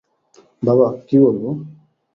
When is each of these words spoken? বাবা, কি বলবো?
বাবা, 0.63 0.87
কি 1.07 1.15
বলবো? 1.19 1.49